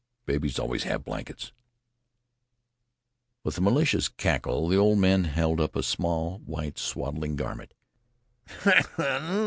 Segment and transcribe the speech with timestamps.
[0.25, 1.51] "Babies always have blankets."
[3.43, 7.75] With a malicious crackle the old man held up a small white swaddling garment.